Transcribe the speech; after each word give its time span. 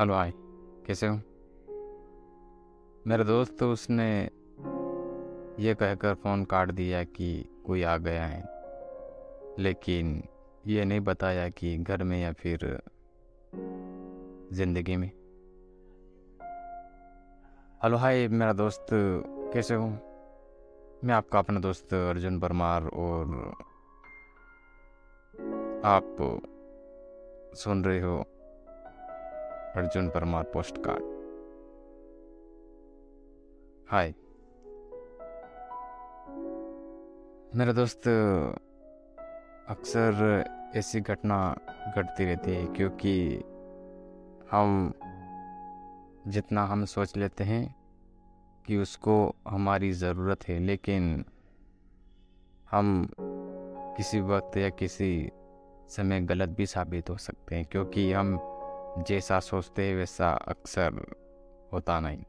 Hello, 0.00 0.14
हाय। 0.14 0.32
कैसे 0.86 1.06
हो? 1.06 1.14
मेरा 3.06 3.24
दोस्त 3.24 3.56
तो 3.58 3.72
उसने 3.72 4.06
ये 5.64 5.74
कहकर 5.74 6.14
फ़ोन 6.14 6.44
काट 6.44 6.70
दिया 6.70 7.02
कि 7.04 7.44
कोई 7.66 7.82
आ 7.82 7.96
गया 7.96 8.24
है, 8.26 8.40
लेकिन 9.58 10.24
ये 10.66 10.84
नहीं 10.84 11.00
बताया 11.00 11.48
कि 11.48 11.76
घर 11.78 12.02
में 12.02 12.22
या 12.22 12.32
फिर 12.32 12.82
ज़िंदगी 14.52 14.96
में। 14.96 15.10
हेलो, 17.84 17.96
हाय, 17.96 18.28
मेरा 18.28 18.52
दोस्त, 18.52 18.86
कैसे 19.52 19.74
हो? 19.74 19.86
मैं 21.04 21.14
आपका 21.14 21.38
अपना 21.38 21.60
दोस्त 21.60 21.94
अर्जुन 21.94 22.40
परमार 22.40 22.86
और 22.86 23.54
आप 25.84 26.16
सुन 27.54 27.84
रहे 27.84 28.00
हो 28.00 28.24
Arjun 29.76 30.08
Parmar 30.08 30.42
post 30.42 30.78
card 30.78 31.02
hi 33.90 34.14
मेरा 37.54 37.72
दोस्त, 37.72 38.08
अक्सर 39.68 40.44
ऐसी 40.76 41.00
घटना 41.00 41.56
घटती 41.96 42.24
रहती 42.24 42.50
है 42.50 42.66
क्योंकि 42.66 43.44
हम 44.50 44.92
जितना 46.26 46.64
हम 46.64 46.84
सोच 46.84 47.16
लेते 47.16 47.44
हैं 47.44 47.76
कि 48.66 48.76
उसको 48.76 49.34
हमारी 49.48 49.92
ज़रूरत 49.92 50.48
है, 50.48 50.58
लेकिन 50.58 51.24
हम 52.70 53.08
किसी 53.96 54.20
वक्त 54.20 54.56
या 54.56 54.68
किसी 54.68 55.30
समय 55.88 56.20
गलत 56.20 56.48
भी 56.48 56.66
साबित 56.66 57.10
हो 57.10 57.16
सकते 57.16 57.54
हैं 57.54 57.64
क्योंकि 57.64 58.12
हम 58.12 58.38
जैसा 58.98 59.40
सोचते 59.40 59.82
हैं, 59.82 59.96
वैसा 59.96 60.30
अक्सर 60.32 61.14
होता 61.72 62.00
नहीं। 62.00 62.22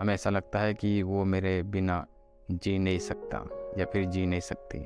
हमें 0.00 0.14
ऐसा 0.14 0.30
लगता 0.30 0.58
है 0.58 0.74
कि 0.74 1.02
वो 1.02 1.24
मेरे 1.24 1.62
बिना 1.62 2.06
जी 2.50 2.78
नहीं 2.78 2.98
सकता 2.98 3.48
या 3.78 3.84
फिर 3.84 4.04
जी 4.04 4.26
नहीं 4.26 4.40
सकती। 4.40 4.78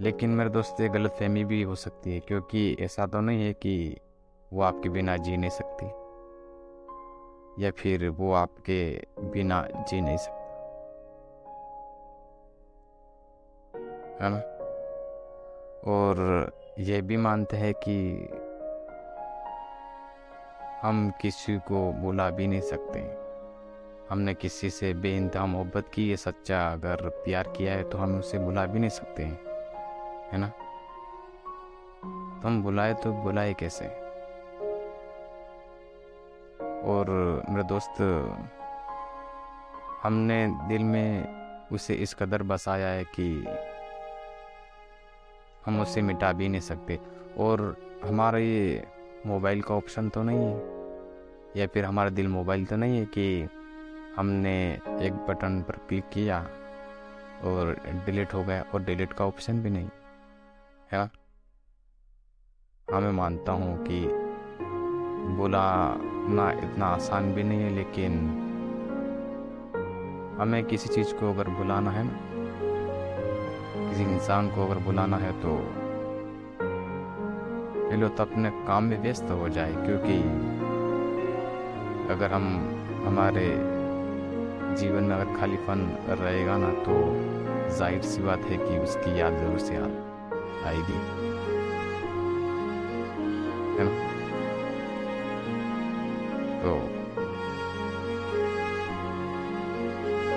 लेकिन 0.00 0.30
मेरे 0.30 0.50
दोस्त, 0.50 0.80
ये 0.80 0.88
गलत 0.88 1.10
फहमी 1.10 1.44
भी 1.44 1.62
हो 1.62 1.74
सकती 1.74 2.14
है, 2.14 2.20
क्योंकि 2.20 2.76
ऐसा 2.80 3.06
तो 3.06 3.20
नहीं 3.20 3.44
है 3.44 3.52
कि 3.52 3.96
वो 4.52 4.62
आपके 4.62 4.88
बिना 4.88 5.16
जी 5.16 5.36
नहीं 5.36 5.50
सकती 5.50 5.86
या 7.64 7.70
फिर 7.70 8.08
वो 8.08 8.32
आपके 8.32 9.06
बिना 9.20 9.68
जी 9.88 10.00
नहीं 10.00 10.16
सकता। 10.16 10.36
है 14.20 14.30
ना? 14.30 14.55
और 15.86 16.52
ये 16.78 17.00
भी 17.02 17.16
मानते 17.16 17.56
हैं 17.56 17.74
कि 17.74 17.96
हम 20.82 21.12
किसी 21.20 21.58
को 21.58 21.92
बुला 21.92 22.30
भी 22.30 22.46
नहीं 22.46 22.60
सकते। 22.60 23.00
हमने 24.10 24.34
किसी 24.34 24.70
से 24.70 24.94
बेइंतहा 24.94 25.46
मोहब्बत 25.46 25.88
की 25.94 26.10
है 26.10 26.16
सच्चा 26.16 26.72
अगर 26.72 27.08
प्यार 27.24 27.48
किया 27.48 27.72
है 27.72 27.82
तो 27.82 27.98
हम 27.98 28.18
उसे 28.18 28.38
बुला 28.38 28.66
भी 28.66 28.78
नहीं 28.78 28.90
सकते 28.90 29.22
हैं, 29.22 29.38
है 30.32 30.38
ना? 30.38 30.48
तो 32.42 32.48
हम 32.48 32.62
बुलाए 32.62 32.94
तो 32.94 33.12
बुलाए 33.12 33.54
कैसे? 33.54 33.86
और 36.84 37.10
मेरे 37.50 37.62
दोस्त, 37.62 38.00
हमने 40.02 40.46
दिल 40.68 40.84
में 40.84 41.36
उसे 41.72 41.94
इस 41.94 42.14
कदर 42.14 42.42
बसाया 42.42 42.88
है 42.88 43.04
कि 43.04 43.46
हम 45.66 45.80
उसे 45.80 46.02
मिटा 46.02 46.32
भी 46.32 46.48
नहीं 46.48 46.60
सकते। 46.60 46.98
और 47.38 47.76
हमारा 48.04 48.38
ये 48.38 48.84
मोबाइल 49.26 49.62
का 49.62 49.74
ऑप्शन 49.74 50.08
तो 50.08 50.22
नहीं 50.22 50.38
है। 50.38 50.74
या 51.56 51.66
फिर 51.66 51.84
हमारा 51.84 52.10
दिल 52.10 52.28
मोबाइल 52.28 52.64
तो 52.66 52.76
नहीं 52.76 52.98
है 52.98 53.04
कि 53.06 53.48
हमने 54.16 54.56
एक 55.00 55.12
बटन 55.28 55.60
पर 55.62 55.76
क्लिक 55.88 56.08
किया 56.08 56.38
और 57.44 57.74
डिलीट 58.06 58.34
हो 58.34 58.42
गया 58.44 58.64
और 58.74 58.82
डिलीट 58.82 59.12
का 59.12 59.24
ऑप्शन 59.24 59.62
भी 59.62 59.70
नहीं 59.70 59.88
है। 60.92 60.98
ना 60.98 61.08
हाँ 62.88 63.00
मैं 63.00 63.12
मानता 63.12 63.52
हूँ 63.52 63.76
कि 63.84 64.00
बुलाना 65.36 66.50
इतना 66.52 66.86
आसान 66.86 67.32
भी 67.34 67.42
नहीं 67.42 67.60
है, 67.60 67.70
लेकिन 67.70 68.12
हमें 70.40 70.64
किसी 70.64 70.88
चीज़ 70.88 71.14
को 71.14 71.32
अगर 71.32 71.48
बुलाना 71.48 71.90
है 71.90 72.04
ना 72.04 72.25
किसी 73.96 74.08
इंसान 74.12 74.48
को 74.50 74.64
अगर 74.64 74.78
बुलाना 74.84 75.16
है 75.16 75.30
तो 75.42 75.52
पहले 77.80 78.08
तो 78.08 78.22
अपने 78.22 78.50
काम 78.66 78.84
में 78.84 78.98
व्यस्त 79.02 79.30
हो 79.32 79.48
जाए, 79.48 79.72
क्योंकि 79.76 80.16
अगर 82.14 82.32
हम, 82.32 82.44
हमारे 83.06 83.46
जीवन 84.76 85.02
में 85.02 85.14
अगर 85.16 85.32
खालीपन 85.38 85.86
रहेगा 86.20 86.56
ना 86.58 86.70
तो 86.84 86.96
ज़ाहिर 87.78 88.02
सी 88.04 88.22
बात 88.22 88.44
है 88.50 88.56
कि 88.58 88.78
उसकी 88.78 89.18
याद 89.20 89.38
ज़रूर 89.38 89.58
से 89.58 89.74
याद 89.74 89.94
आएगी। 90.66 90.98
है 93.78 93.88
ना? 93.88 93.94
तो 96.60 96.76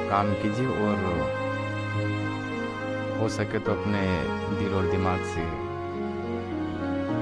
काम 0.09 0.33
कीजिए 0.41 0.67
और 0.79 1.47
हो 3.19 3.30
सके 3.30 3.59
तो 3.59 3.72
अपने 3.72 4.02
दिल 4.59 4.74
और 4.74 4.91
दिमाग 4.91 5.19
से 5.19 5.69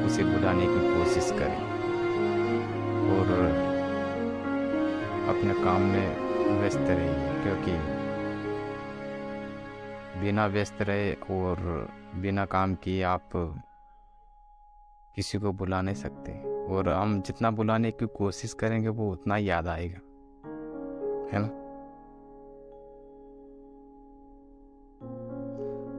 उसे 0.06 0.24
बुलाने 0.24 0.66
की 0.68 0.94
कोशिश 0.96 1.32
करें। 1.32 1.68
और 3.08 3.28
अपने 5.30 5.54
काम 5.54 5.82
में 5.82 6.28
व्यस्त 6.62 6.78
रहिए, 6.78 7.44
क्योंकि 7.44 7.72
बिना 10.22 10.46
व्यस्त 10.46 10.82
रहे 10.82 11.14
और 11.14 11.90
बिना 12.16 12.46
काम 12.46 12.76
किए 12.76 13.04
आप 13.04 13.30
किसी 15.16 15.38
को 15.40 15.52
बुला 15.52 15.82
नहीं 15.82 15.96
सकते। 15.96 16.32
और 16.66 16.90
हम 16.90 17.22
जितना 17.22 17.52
बुलाने 17.52 17.92
की 17.92 18.08
कोशिश 18.08 18.54
करेंगे, 18.54 18.88
वो 18.88 19.12
उतना 19.12 19.38
याद 19.38 19.68
आएगा। 19.68 20.00
है 21.34 21.40
ना? 21.40 21.67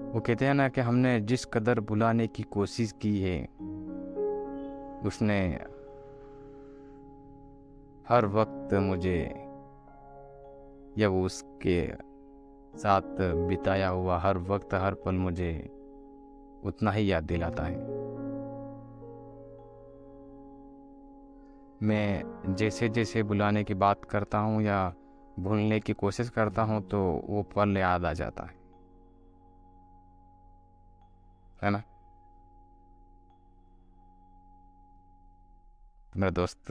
वो 0.09 0.21
कहते 0.21 0.45
हैं 0.45 0.55
ना 0.55 0.69
कि 0.69 0.81
हमने 0.81 1.21
जिस 1.21 1.45
कदर 1.45 1.81
बुलाने 1.81 2.27
की 2.27 2.43
कोशिश 2.43 2.93
की 2.93 3.21
है, 3.21 3.41
उसने 5.07 5.41
हर 8.09 8.27
वक्त 8.27 8.75
मुझे 8.75 9.19
या 10.99 11.09
वो 11.09 11.25
उसके 11.25 11.81
साथ 12.79 13.03
बिताया 13.49 13.89
हुआ 13.89 14.19
हर 14.19 14.39
वक्त, 14.39 14.75
हर 14.75 14.95
पल 14.95 15.15
मुझे 15.15 15.53
उतना 16.65 16.91
ही 16.91 17.13
याद 17.13 17.25
दिलाता 17.25 17.63
है। 17.63 17.77
मैं 21.83 22.55
जैसे 22.55 22.89
जैसे 22.89 23.23
बुलाने 23.23 23.65
की 23.65 23.75
बात 23.75 24.05
करता 24.05 24.39
हूँ 24.39 24.63
या 24.63 24.95
भूलने 25.39 25.81
की 25.81 25.93
कोशिश 25.93 26.31
करता 26.31 26.63
हूँ 26.63 26.81
तो 26.89 27.01
वो 27.29 27.43
पल 27.43 27.77
याद 27.77 28.05
आ 28.05 28.13
जाता 28.13 28.45
है। 28.45 28.57
है 31.63 31.71
ना? 31.71 31.83
मेरा 36.17 36.31
दोस्त, 36.31 36.71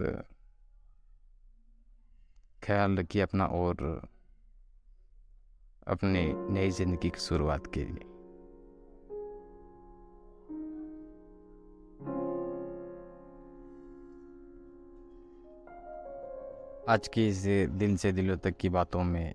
ख्याल 2.64 2.97
रखिए 2.97 3.22
अपना 3.22 3.46
और 3.46 4.08
अपनी 5.88 6.24
नई 6.53 6.70
ज़िंदगी 6.72 7.09
की 7.09 7.20
शुरुआत 7.20 7.68
के 7.74 7.84
लिए 7.84 8.06
आज 16.90 17.08
की 17.08 17.28
इस 17.28 17.44
दिल 17.70 17.97
से 17.97 18.11
दिलों 18.11 18.38
तक 18.38 18.58
की 18.58 18.70
बातों 18.70 19.03
में 19.03 19.34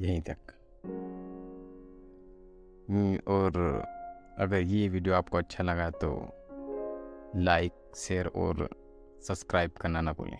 यहीं 0.00 0.20
तक। 0.20 0.52
और 3.28 3.52
अगर 4.38 4.60
ये 4.60 4.88
वीडियो 4.88 5.14
आपको 5.14 5.38
अच्छा 5.38 5.64
लगा 5.64 5.90
तो 5.90 6.10
लाइक 7.36 7.72
शेयर 7.96 8.26
और 8.26 8.68
सब्सक्राइब 9.26 9.70
करना 9.80 10.00
ना 10.00 10.12
भूलें। 10.12 10.38